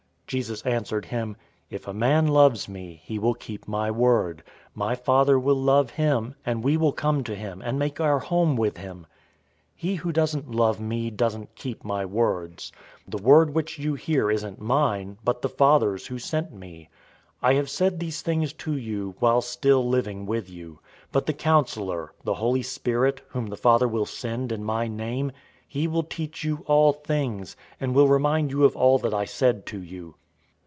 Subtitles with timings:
[0.33, 1.35] 014:023 Jesus answered him,
[1.69, 4.43] "If a man loves me, he will keep my word.
[4.73, 8.55] My Father will love him, and we will come to him, and make our home
[8.55, 9.01] with him.
[9.75, 12.71] 014:024 He who doesn't love me doesn't keep my words.
[13.05, 16.87] The word which you hear isn't mine, but the Father's who sent me.
[17.43, 20.79] 014:025 I have said these things to you, while still living with you.
[21.07, 25.33] 014:026 But the Counselor, the Holy Spirit, whom the Father will send in my name,
[25.67, 29.65] he will teach you all things, and will remind you of all that I said
[29.65, 30.15] to you.